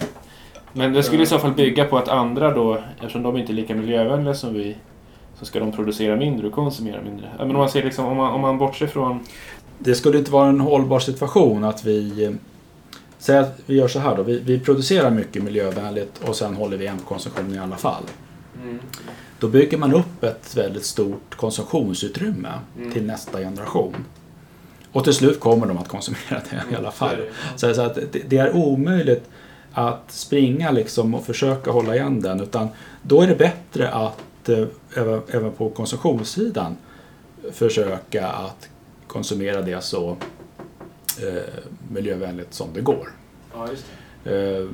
men 0.74 0.94
det 0.94 1.04
skulle 1.04 1.24
i 1.24 1.26
så 1.26 1.40
fall 1.40 1.52
bygga 1.52 1.86
på 1.86 1.98
att 1.98 2.08
andra 2.08 2.54
då, 2.54 2.84
eftersom 2.96 3.24
de 3.24 3.38
inte 3.38 3.52
är 3.52 3.56
lika 3.56 3.76
miljövänliga 3.76 4.34
som 4.34 4.54
vi, 4.54 4.76
så 5.40 5.46
ska 5.46 5.60
de 5.60 5.72
producera 5.72 6.16
mindre 6.16 6.48
och 6.48 6.54
konsumera 6.54 7.02
mindre. 7.02 7.30
Men 7.38 7.50
om 7.52 7.58
man 7.58 7.70
ser 7.70 7.84
liksom, 7.84 8.06
om 8.06 8.18
man, 8.18 8.34
om 8.34 8.42
man 8.42 8.58
bortser 8.58 8.88
från... 8.88 9.20
Det 9.80 9.96
skulle 9.96 10.18
inte 10.18 10.32
vara 10.32 10.50
en 10.50 10.60
hållbar 10.60 11.00
situation 11.00 11.64
att 11.64 11.86
vi... 11.86 12.24
eh, 12.26 12.32
Säg 13.20 13.38
att 13.38 13.60
vi 13.66 13.76
gör 13.76 13.88
så 13.88 14.00
här 14.00 14.16
då. 14.18 14.24
Vi, 14.24 14.40
vi 14.40 14.60
producerar 14.60 15.12
mycket 15.12 15.44
miljövänligt 15.44 16.22
och 16.28 16.36
sen 16.36 16.56
håller 16.56 16.78
vi 16.78 16.84
igen 16.84 16.98
på 16.98 17.06
konsumtionen 17.06 17.54
i 17.56 17.60
alla 17.60 17.76
fall. 17.76 18.04
Då 19.40 19.48
bygger 19.48 19.78
man 19.78 19.94
upp 19.94 20.24
ett 20.24 20.58
väldigt 20.58 20.86
stort 20.86 21.36
konsumtionsutrymme 21.36 22.50
Mm. 22.78 22.92
till 22.92 23.06
nästa 23.06 23.40
generation. 23.40 23.96
Och 24.92 25.04
till 25.04 25.14
slut 25.14 25.40
kommer 25.40 25.68
de 25.68 25.78
att 25.78 25.88
konsumera 25.88 26.42
det 26.50 26.74
i 26.74 26.76
alla 26.76 26.92
fall. 26.92 27.16
Så, 27.56 27.74
så 27.74 27.82
att 27.82 27.96
det, 27.96 28.20
det 28.30 28.38
är 28.38 28.56
omöjligt 28.56 29.30
att 29.74 30.04
springa 30.12 30.72
liksom 30.72 31.16
och 31.16 31.26
försöka 31.26 31.72
hålla 31.72 31.96
igen 31.96 32.22
den. 32.22 32.42
Utan 32.42 32.68
då 33.02 33.22
är 33.22 33.28
det 33.28 33.36
bättre 33.36 33.90
att 33.92 34.20
eh, 34.50 34.66
även, 34.96 35.22
även 35.32 35.52
på 35.52 35.70
konsumtionssidan 35.70 36.78
försöka 37.52 38.28
att 38.28 38.70
konsumera 39.08 39.62
det 39.62 39.84
så 39.84 40.10
eh, 41.24 41.42
miljövänligt 41.92 42.54
som 42.54 42.68
det 42.74 42.82
går. 42.82 43.08
Ja, 43.56 43.68
just 43.70 43.86
Eh, 44.26 44.68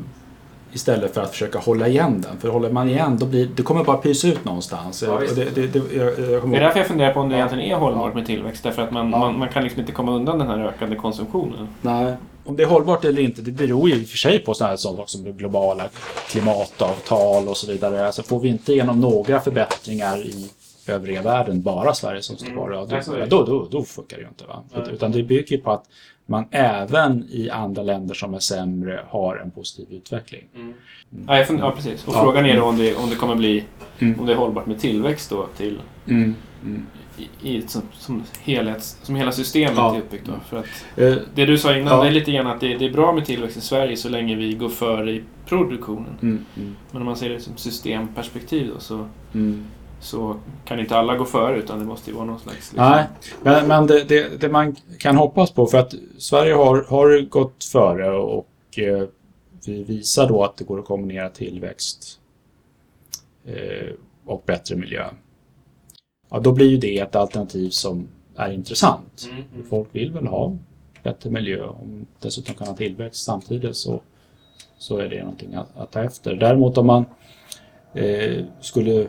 istället 0.72 1.14
för 1.14 1.22
att 1.22 1.32
försöka 1.32 1.60
hålla 1.60 1.88
igen 1.88 2.22
den. 2.22 2.38
För 2.40 2.48
håller 2.48 2.72
man 2.72 2.90
igen 2.90 3.18
då 3.20 3.26
blir 3.26 3.50
det 3.56 3.64
kommer 3.64 3.84
bara 3.84 3.98
pysa 3.98 4.28
ut 4.28 4.46
någonstans. 4.46 5.04
Ja, 5.04 5.20
det, 5.36 5.56
det, 5.56 5.68
det, 5.68 5.94
jag, 5.96 6.20
jag 6.20 6.52
Det 6.52 6.58
är 6.58 6.62
därför 6.62 6.80
jag 6.80 6.88
funderar 6.88 7.14
på 7.14 7.20
om 7.20 7.30
det 7.30 7.36
egentligen 7.36 7.72
är 7.72 7.76
hållbart 7.76 8.16
med 8.16 8.26
tillväxt. 8.26 8.64
Därför 8.64 8.82
att 8.82 8.92
man, 8.92 9.12
Ja. 9.12 9.20
man, 9.20 9.40
man 9.40 9.50
kan 9.50 9.64
liksom 9.64 9.80
inte 9.80 9.92
komma 9.92 10.12
undan 10.16 10.40
den 10.40 10.48
här 10.48 10.60
ökande 10.66 10.96
konsumtionen. 10.96 11.68
Nej. 11.82 12.16
Om 12.46 12.56
det 12.56 12.64
är 12.64 12.68
hållbart 12.68 13.06
eller 13.06 13.22
inte, 13.22 13.42
det 13.42 13.52
beror 13.52 13.90
ju 13.90 13.96
i 13.96 14.04
och 14.04 14.08
för 14.08 14.18
sig 14.18 14.40
på 14.40 14.54
sådana 14.54 14.78
saker 14.78 15.04
som 15.06 15.24
globala 15.24 15.90
klimatavtal 16.30 17.48
och 17.48 17.58
så 17.58 17.68
vidare. 17.72 18.06
Alltså 18.06 18.24
får 18.24 18.40
vi 18.40 18.50
inte 18.50 18.74
igenom 18.74 19.00
några 19.00 19.40
förbättringar 19.40 20.18
i 20.18 20.50
övriga 20.88 21.22
världen, 21.22 21.62
bara 21.62 21.94
Sverige 21.94 22.22
som 22.22 22.38
står 22.38 22.48
kvar, 22.48 22.88
ja, 22.92 23.02
så 23.04 23.14
är 23.14 23.20
det. 23.20 23.26
då, 23.26 23.44
då, 23.46 23.60
då, 23.60 23.68
då 23.72 23.84
funkar 23.84 24.18
det 24.18 24.22
ju 24.24 24.28
inte. 24.30 24.46
Va? 24.46 24.64
Nej. 24.76 24.84
Utan 24.94 25.12
det 25.12 25.24
bygger 25.24 25.58
på 25.58 25.72
att 25.72 25.84
man 26.26 26.46
även 26.52 27.28
i 27.30 27.50
andra 27.50 27.84
länder 27.84 28.16
som 28.16 28.34
är 28.34 28.40
sämre 28.40 29.04
har 29.10 29.36
en 29.36 29.52
positiv 29.52 29.86
utveckling. 29.92 30.44
Ja, 31.28 31.38
jag 31.38 31.48
fund- 31.48 31.60
ja 31.60 31.72
precis. 31.72 32.08
Och 32.08 32.14
Ja. 32.16 32.24
frågan 32.24 32.46
är 32.46 32.56
då 32.58 32.64
om 32.64 32.78
det, 32.78 32.96
om 32.96 33.10
det 33.10 33.16
kommer 33.16 33.36
bli 33.36 33.64
Mm. 34.00 34.20
om 34.20 34.26
det 34.26 34.32
är 34.34 34.38
hållbart 34.38 34.66
med 34.66 34.80
tillväxt 34.80 35.30
då 35.30 35.48
till 35.58 35.80
Mm. 36.08 36.36
Mm. 36.64 36.86
I, 37.18 37.50
i, 37.58 37.62
som, 37.68 37.82
som, 37.94 38.24
helhets, 38.42 38.98
som 39.04 39.16
hela 39.16 39.32
systemet 39.32 39.74
Ja. 39.78 39.96
är 39.96 40.00
uppbyggt. 40.00 40.26
Då. 40.28 40.34
För 40.50 40.58
att 40.58 40.66
Eh, 40.98 41.16
det 41.36 41.46
du 41.46 41.58
sa 41.58 41.76
innan, 41.78 41.94
Ja. 41.98 42.04
det 42.04 42.10
är 42.10 42.12
lite 42.12 42.32
grann 42.32 42.48
att 42.48 42.60
det, 42.60 42.78
det 42.78 42.86
är 42.86 42.92
bra 42.94 43.14
med 43.14 43.26
tillväxt 43.26 43.58
i 43.58 43.62
Sverige 43.62 43.98
så 43.98 44.10
länge 44.10 44.36
vi 44.36 44.54
går 44.54 44.70
före 44.70 45.12
i 45.12 45.24
produktionen. 45.46 46.18
mm, 46.22 46.46
mm, 46.58 46.76
Men 46.92 47.02
om 47.02 47.06
man 47.06 47.16
ser 47.16 47.30
det 47.30 47.40
som 47.40 47.58
systemperspektiv 47.58 48.72
då, 48.74 48.80
så, 48.80 49.08
mm. 49.34 49.66
så 50.00 50.36
kan 50.66 50.80
inte 50.80 50.98
alla 50.98 51.18
gå 51.18 51.26
före 51.26 51.58
utan 51.58 51.80
det 51.80 51.86
måste 51.86 52.10
ju 52.10 52.16
vara 52.16 52.26
någon 52.26 52.40
slags... 52.40 52.58
liksom- 52.74 52.78
Nej, 52.92 53.06
men, 53.44 53.68
men 53.68 53.88
det, 53.88 54.04
det, 54.04 54.42
det 54.42 54.50
man 54.50 54.76
kan 55.00 55.16
hoppas 55.18 55.52
på, 55.52 55.66
för 55.68 55.78
att 55.78 55.94
Sverige 56.18 56.54
har, 56.54 56.86
har 56.90 57.22
gått 57.30 57.64
före 57.64 58.12
och 58.12 58.48
eh, 58.78 59.04
vi 59.66 59.84
visar 59.84 60.28
då 60.28 60.44
att 60.44 60.58
det 60.58 60.64
går 60.64 60.80
att 60.80 60.86
kombinera 60.86 61.30
tillväxt 61.30 62.20
eh, 63.46 63.94
och 64.26 64.44
bättre 64.46 64.76
miljö. 64.76 65.06
Ja, 66.34 66.40
då 66.40 66.52
blir 66.52 66.70
ju 66.70 66.78
det 66.78 67.00
ett 67.00 67.16
alternativ 67.16 67.70
som 67.70 68.08
är 68.36 68.52
intressant. 68.52 69.28
Mm, 69.32 69.44
mm. 69.54 69.66
Folk 69.70 69.88
vill 69.92 70.12
väl 70.12 70.28
ha 70.28 70.58
bättre 71.04 71.30
miljö 71.30 71.66
om 71.66 72.06
dessutom 72.20 72.56
kan 72.56 72.68
ha 72.68 72.76
tillväxt 72.76 73.24
samtidigt 73.24 73.76
så, 73.76 74.02
så 74.78 74.98
är 74.98 75.10
det 75.10 75.20
någonting 75.22 75.56
att, 75.56 75.78
att 75.78 75.92
ta 75.92 76.04
efter. 76.04 76.36
Däremot 76.36 76.78
om 76.78 76.86
man 76.88 77.06
eh, 77.94 78.44
skulle 78.60 79.08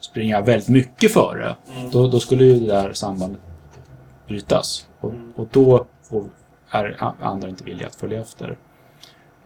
springa 0.00 0.40
väldigt 0.40 0.68
mycket 0.68 1.12
före 1.12 1.56
Mm. 1.76 1.90
då, 1.90 2.08
då 2.08 2.20
skulle 2.20 2.44
ju 2.44 2.60
det 2.60 2.66
där 2.66 2.92
sambandet 2.92 3.40
brytas. 4.26 4.86
Och, 5.00 5.10
Mm. 5.10 5.32
och 5.36 5.48
då 5.52 5.86
får, 6.02 6.24
är 6.70 6.96
andra 7.20 7.48
inte 7.48 7.64
villiga 7.64 7.86
att 7.86 7.94
följa 7.96 8.20
efter. 8.20 8.58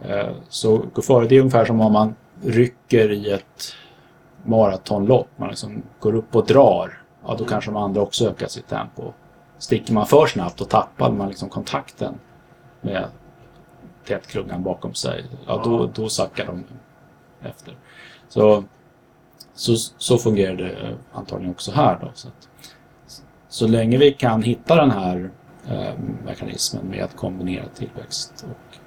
Eh, 0.01 0.29
så 0.49 0.85
gå 0.93 1.01
före, 1.01 1.27
det 1.27 1.35
är 1.35 1.39
ungefär 1.39 1.65
som 1.65 1.81
om 1.81 1.93
man 1.93 2.15
rycker 2.43 3.11
i 3.11 3.31
ett 3.31 3.73
maratonlopp. 4.45 5.27
Man 5.37 5.49
liksom 5.49 5.83
går 5.99 6.15
upp 6.15 6.35
och 6.35 6.45
drar. 6.45 7.02
Ja, 7.27 7.35
då 7.39 7.45
kanske 7.45 7.71
de 7.71 7.77
andra 7.77 8.01
också 8.01 8.29
ökar 8.29 8.47
sitt 8.47 8.67
tempo. 8.67 9.13
Sticker 9.57 9.93
man 9.93 10.05
för 10.05 10.27
snabbt 10.27 10.61
och 10.61 10.69
tappar 10.69 11.11
man 11.11 11.27
liksom 11.27 11.49
kontakten 11.49 12.19
med 12.81 13.07
tätklungan 14.05 14.63
bakom 14.63 14.93
sig. 14.93 15.25
Ja, 15.47 15.61
då, 15.63 15.89
då 15.93 16.09
sackar 16.09 16.45
de 16.45 16.63
efter. 17.41 17.77
Så, 18.27 18.63
så, 19.53 19.75
så 19.97 20.17
fungerar 20.17 20.55
det 20.55 20.71
eh, 20.71 20.95
antagligen 21.13 21.51
också 21.51 21.71
här. 21.71 21.99
Då, 22.01 22.11
så, 22.13 22.27
att, 22.27 22.49
så 23.47 23.67
länge 23.67 23.97
vi 23.97 24.13
kan 24.13 24.43
hitta 24.43 24.75
den 24.75 24.91
här 24.91 25.31
eh, 25.67 25.93
mekanismen 26.25 26.87
med 26.87 27.03
att 27.03 27.15
kombinera 27.15 27.65
tillväxt 27.67 28.45
och 28.49 28.77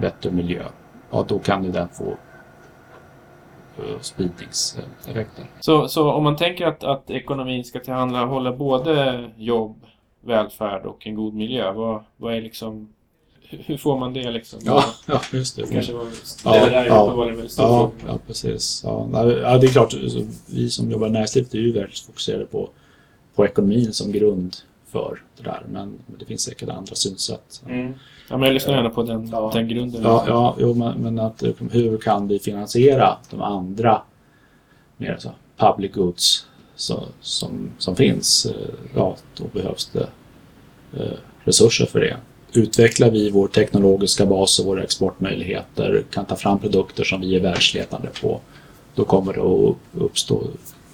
bättre 0.00 0.30
miljö, 0.30 0.64
ja 1.10 1.24
då 1.28 1.38
kan 1.38 1.64
ju 1.64 1.70
den 1.70 1.88
få 1.88 2.16
spridningseffekter. 4.00 5.44
Så, 5.60 5.88
så 5.88 6.12
om 6.12 6.24
man 6.24 6.36
tänker 6.36 6.66
att, 6.66 6.84
att 6.84 7.10
ekonomin 7.10 7.64
ska 7.64 7.80
tillhandahålla 7.80 8.52
både 8.52 9.24
jobb, 9.36 9.84
välfärd 10.20 10.86
och 10.86 11.06
en 11.06 11.14
god 11.14 11.34
miljö, 11.34 11.72
vad, 11.72 12.04
vad 12.16 12.34
är 12.34 12.40
liksom... 12.40 12.88
Hur 13.48 13.76
får 13.76 13.98
man 13.98 14.12
det 14.12 14.30
liksom? 14.30 14.60
Ja, 14.62 14.84
ja 15.06 15.20
just 15.32 15.56
det. 15.56 15.72
Kanske 15.72 15.92
var, 15.92 16.06
Ja, 16.44 16.64
det 16.64 16.70
där 16.70 16.84
är 16.84 16.86
ja. 16.86 17.02
uppenbarligen 17.02 17.36
väldigt 17.36 17.52
stor 17.52 17.66
Ja, 17.66 17.90
ja 18.06 18.18
precis. 18.26 18.80
Ja, 18.84 19.08
nej, 19.12 19.26
det 19.26 19.66
är 19.66 19.68
klart, 19.68 19.94
vi 20.46 20.70
som 20.70 20.90
jobbar 20.90 21.06
i 21.06 21.10
näringslivet 21.10 21.54
är 21.54 21.58
ju 21.58 21.72
väldigt 21.72 21.98
fokuserade 21.98 22.46
på, 22.46 22.68
på 23.34 23.46
ekonomin 23.46 23.92
som 23.92 24.12
grund 24.12 24.56
för 24.94 25.22
det 25.36 25.42
där. 25.42 25.62
Men, 25.68 25.98
men 26.06 26.18
det 26.18 26.24
finns 26.24 26.42
säkert 26.42 26.68
andra 26.68 26.94
synsätt. 26.94 27.62
Mm. 27.68 27.94
Ja, 28.28 28.36
men 28.36 28.42
jag 28.46 28.54
lyssnar 28.54 28.74
gärna 28.74 28.90
på 28.90 29.02
den, 29.02 29.28
Ja. 29.32 29.50
den 29.54 29.68
grunden. 29.68 30.02
Ja, 30.02 30.24
ja 30.26 30.56
jo, 30.58 30.74
men, 30.74 30.98
men 30.98 31.18
att, 31.18 31.42
hur 31.70 31.98
kan 31.98 32.28
vi 32.28 32.38
finansiera 32.38 33.16
de 33.30 33.42
andra 33.42 34.02
mer 34.96 35.16
så, 35.18 35.30
public 35.56 35.92
goods 35.94 36.46
så, 36.76 37.04
som, 37.20 37.70
som 37.78 37.96
finns? 37.96 38.46
Eh, 38.46 38.52
Ja, 38.94 39.16
då 39.36 39.44
behövs 39.52 39.90
det 39.92 40.08
eh, 41.00 41.18
resurser 41.44 41.86
för 41.86 42.00
det. 42.00 42.16
Utvecklar 42.52 43.10
vi 43.10 43.30
vår 43.30 43.48
teknologiska 43.48 44.26
bas 44.26 44.58
och 44.58 44.66
våra 44.66 44.82
exportmöjligheter, 44.82 46.04
kan 46.10 46.24
ta 46.24 46.36
fram 46.36 46.58
produkter 46.58 47.04
som 47.04 47.20
vi 47.20 47.36
är 47.36 47.40
världsledande 47.40 48.08
på, 48.22 48.40
då 48.94 49.04
kommer 49.04 49.32
det 49.32 49.40
att 49.40 50.02
uppstå 50.02 50.42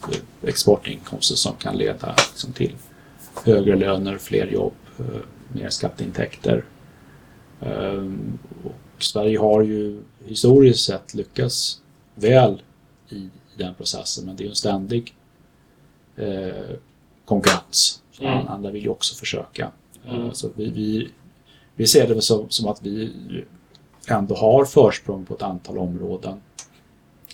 eh, 0.08 0.48
exportinkomster 0.48 1.36
som 1.36 1.52
kan 1.56 1.76
leda 1.76 2.14
liksom, 2.32 2.52
till 2.52 2.72
högre 3.44 3.76
löner, 3.76 4.18
fler 4.18 4.46
jobb, 4.46 4.72
eh, 4.98 5.04
mer 5.52 5.68
skatteintäkter. 5.68 6.64
Ehm, 7.60 8.38
Och 8.64 9.02
Sverige 9.02 9.38
har 9.38 9.62
ju 9.62 10.00
historiskt 10.24 10.84
sett 10.84 11.14
lyckats 11.14 11.80
väl 12.14 12.62
i, 13.08 13.28
den 13.56 13.74
processen 13.74 14.26
men 14.26 14.36
det 14.36 14.44
är 14.44 14.48
en 14.48 14.54
ständig 14.54 15.14
eh, 16.16 16.76
konkurrens. 17.24 18.02
Så 18.12 18.24
Mm. 18.24 18.48
Andra 18.48 18.70
vill 18.70 18.82
ju 18.82 18.88
också 18.88 19.14
försöka. 19.14 19.70
Mm. 20.08 20.26
Eh, 20.26 20.32
Så 20.32 20.50
vi, 20.54 20.70
vi, 20.70 21.08
vi 21.74 21.86
ser 21.86 22.14
det 22.14 22.22
som, 22.22 22.46
som 22.50 22.68
att 22.68 22.82
vi 22.82 23.12
ändå 24.08 24.34
har 24.34 24.64
försprång 24.64 25.24
på 25.24 25.34
ett 25.34 25.42
antal 25.42 25.78
områden 25.78 26.40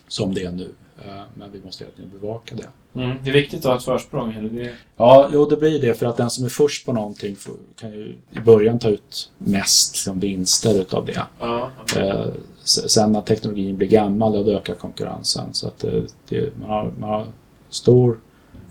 som 0.08 0.34
det 0.34 0.42
är 0.44 0.52
nu. 0.52 0.70
Eh, 1.04 1.22
Men 1.34 1.52
vi 1.52 1.60
måste 1.64 1.84
hela 1.84 1.96
tiden 1.96 2.10
bevaka 2.20 2.54
det. 2.54 3.00
Mm. 3.00 3.16
Det 3.24 3.30
är 3.30 3.34
viktigt 3.34 3.58
att 3.58 3.64
ha 3.64 3.76
ett 3.76 3.82
försprång. 3.84 4.32
Eller 4.34 4.48
det... 4.48 4.72
Ja, 4.96 5.28
jo, 5.32 5.44
det 5.44 5.56
blir 5.56 5.80
det 5.80 5.94
för 5.94 6.06
att 6.06 6.16
den 6.16 6.30
som 6.30 6.44
är 6.44 6.48
först 6.48 6.86
på 6.86 6.92
någonting 6.92 7.36
får, 7.36 7.54
kan 7.80 7.92
ju 7.92 8.14
i 8.30 8.40
början 8.40 8.78
ta 8.78 8.88
ut 8.88 9.30
mest 9.38 9.94
liksom, 9.94 10.20
vinster 10.20 10.80
utav 10.80 11.06
det. 11.06 11.22
Ja. 11.40 11.70
Eh, 11.96 12.26
s- 12.62 12.90
sen 12.90 13.12
när 13.12 13.20
teknologin 13.20 13.76
blir 13.76 13.88
gammal, 13.88 14.32
då 14.44 14.50
ökar 14.50 14.74
konkurrensen. 14.74 15.54
Så 15.54 15.66
att 15.68 15.84
eh, 15.84 16.02
det, 16.28 16.56
man, 16.60 16.70
har, 16.70 16.92
man 16.98 17.10
har 17.10 17.26
stor 17.68 18.20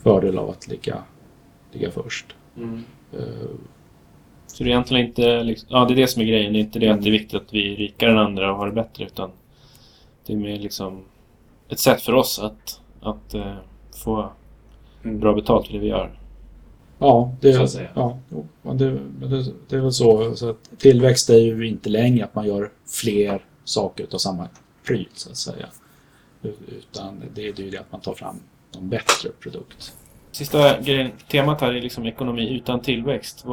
fördel 0.03 0.37
av 0.37 0.49
att 0.49 0.67
ligga, 0.67 1.03
ligga 1.71 1.91
först. 1.91 2.25
Mm. 2.57 2.83
Eh, 3.13 3.19
Så 4.47 4.63
det 4.63 4.69
är 4.69 4.71
egentligen 4.71 5.07
inte... 5.07 5.43
Liksom, 5.43 5.67
ja, 5.71 5.85
det 5.85 5.93
är 5.93 5.95
det 5.95 6.07
som 6.07 6.21
är 6.21 6.25
grejen. 6.25 6.53
Det 6.53 6.59
är 6.59 6.61
inte 6.61 6.79
det 6.79 6.85
Mm. 6.85 6.97
att 6.97 7.03
det 7.03 7.09
är 7.09 7.11
viktigt 7.11 7.41
att 7.41 7.53
vi 7.53 7.73
är 7.73 7.77
rikare 7.77 8.11
än 8.11 8.17
andra 8.17 8.51
och 8.51 8.57
har 8.57 8.65
det 8.67 8.71
bättre. 8.73 9.05
Utan 9.05 9.31
det 10.25 10.33
är 10.33 10.37
mer 10.37 10.59
liksom 10.59 11.03
ett 11.69 11.79
sätt 11.79 12.01
för 12.01 12.13
oss 12.13 12.39
att, 12.39 12.81
att 13.01 13.33
eh, 13.33 13.55
få 14.03 14.31
bra 15.03 15.33
betalt 15.33 15.65
för 15.67 15.73
det 15.73 15.79
vi 15.79 15.87
gör. 15.87 16.19
Ja, 16.99 17.35
det, 17.41 17.53
Så 17.53 17.63
att 17.63 17.69
säga. 17.69 17.89
ja 17.95 18.19
det, 18.73 18.89
det, 19.27 19.45
det 19.69 19.75
är 19.75 19.81
väl 19.81 19.91
så. 19.91 20.35
så 20.35 20.55
tillväxt 20.77 21.29
är 21.29 21.37
ju 21.37 21.67
inte 21.67 21.89
längre 21.89 22.25
att 22.25 22.35
man 22.35 22.47
gör 22.47 22.71
fler 22.87 23.45
saker 23.63 24.07
av 24.13 24.17
samma 24.17 24.47
pryl 24.87 25.07
så 25.13 25.29
att 25.29 25.37
säga. 25.37 25.65
Utan 26.67 27.23
det 27.33 27.41
är 27.41 27.59
ju 27.59 27.69
det 27.69 27.77
att 27.77 27.91
man 27.91 28.01
tar 28.01 28.13
fram 28.13 28.35
en 28.77 28.89
bättre 28.89 29.29
produkt. 29.39 29.93
Sista 30.31 30.79
grejen, 30.81 31.11
temat 31.27 31.61
här 31.61 31.73
är 31.73 31.81
liksom 31.81 32.05
ekonomi 32.05 32.49
utan 32.49 32.79
tillväxt. 32.81 33.45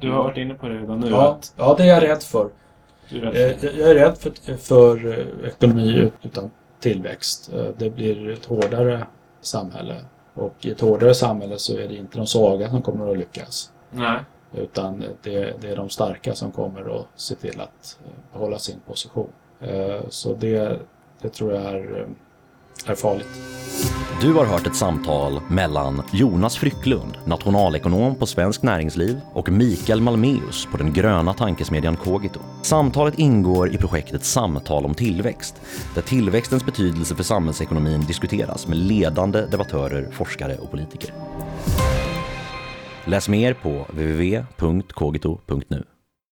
Du 0.00 0.10
har 0.10 0.24
varit 0.24 0.36
inne 0.36 0.54
på 0.54 0.68
det 0.68 0.78
redan 0.78 1.00
nu. 1.00 1.08
Ja, 1.10 1.38
ja 1.56 1.74
det 1.78 1.82
är 1.82 1.86
jag 1.86 2.02
rädd 2.02 2.22
för. 2.22 2.50
är 3.10 3.20
rädd 3.20 3.58
för. 3.60 3.68
Eh, 3.68 3.78
Jag 3.80 3.90
är 3.90 3.94
rädd 3.94 4.18
för, 4.18 4.56
för 4.56 5.18
eh, 5.18 5.48
ekonomi 5.48 6.10
utan 6.22 6.50
tillväxt. 6.84 7.52
Eh, 7.52 7.68
Det 7.78 7.90
blir 7.90 8.30
ett 8.30 8.44
hårdare 8.44 9.06
samhälle. 9.40 10.04
Och 10.34 10.54
i 10.60 10.70
ett 10.70 10.80
hårdare 10.80 11.14
samhälle 11.14 11.58
så 11.58 11.78
är 11.78 11.88
det 11.88 11.94
inte 11.96 12.18
de 12.18 12.26
svaga 12.26 12.70
som 12.70 12.82
kommer 12.82 13.10
att 13.12 13.18
lyckas. 13.18 13.72
Nej. 13.90 14.20
Utan 14.56 15.04
det, 15.22 15.54
det 15.60 15.68
är 15.70 15.76
de 15.76 15.88
starka 15.88 16.34
som 16.34 16.52
kommer 16.52 16.96
att 17.00 17.06
se 17.16 17.34
till 17.34 17.60
att 17.60 17.98
eh, 18.04 18.10
behålla 18.38 18.58
sin 18.58 18.80
position. 18.86 19.28
Eh, 19.60 20.00
Så 20.08 20.34
det, 20.34 20.78
det 21.22 21.28
tror 21.28 21.52
jag 21.52 21.62
är, 21.62 22.00
eh, 22.00 22.90
är 22.90 22.94
farligt. 22.94 23.28
Du 24.24 24.32
har 24.32 24.44
hört 24.44 24.66
ett 24.66 24.76
samtal 24.76 25.40
mellan 25.48 26.02
Jonas 26.12 26.56
Frycklund, 26.56 27.18
nationalekonom 27.24 28.14
på 28.14 28.26
Svenskt 28.26 28.62
Näringsliv 28.62 29.20
och 29.32 29.48
Mikael 29.48 30.00
Malmeus 30.00 30.68
på 30.70 30.76
den 30.76 30.92
gröna 30.92 31.34
tankesmedjan 31.34 31.96
Kogito. 31.96 32.40
Samtalet 32.62 33.18
ingår 33.18 33.74
i 33.74 33.78
projektet 33.78 34.24
Samtal 34.24 34.84
om 34.84 34.94
tillväxt, 34.94 35.62
där 35.94 36.02
tillväxtens 36.02 36.66
betydelse 36.66 37.16
för 37.16 37.22
samhällsekonomin 37.22 38.00
diskuteras 38.00 38.68
med 38.68 38.78
ledande 38.78 39.46
debattörer, 39.46 40.10
forskare 40.12 40.56
och 40.56 40.70
politiker. 40.70 41.14
Läs 43.04 43.28
mer 43.28 43.54
på 43.54 43.86
www.kogito.nu. 43.90 45.84